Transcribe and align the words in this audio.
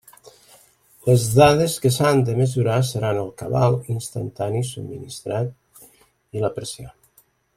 Les 1.09 1.25
dades 1.33 1.75
que 1.83 1.91
s'han 1.97 2.23
de 2.29 2.35
mesurar 2.39 2.77
seran 2.91 3.19
el 3.25 3.29
cabal 3.43 3.77
instantani 3.97 4.63
subministrat 4.73 5.55
i 6.39 6.45
la 6.47 6.53
pressió. 6.59 6.91